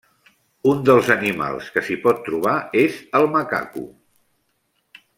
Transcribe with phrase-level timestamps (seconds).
[0.71, 2.57] Un dels animals que s'hi pot trobar
[2.87, 3.85] és el macaco.